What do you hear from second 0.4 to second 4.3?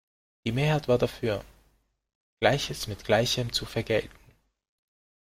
Die Mehrheit war dafür, Gleiches mit Gleichem zu vergelten.